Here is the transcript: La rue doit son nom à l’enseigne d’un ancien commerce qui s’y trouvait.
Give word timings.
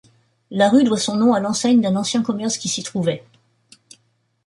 La 0.49 0.67
rue 0.67 0.83
doit 0.83 0.97
son 0.97 1.15
nom 1.15 1.35
à 1.35 1.39
l’enseigne 1.39 1.79
d’un 1.79 1.95
ancien 1.95 2.23
commerce 2.23 2.57
qui 2.57 2.67
s’y 2.67 2.81
trouvait. 2.81 3.23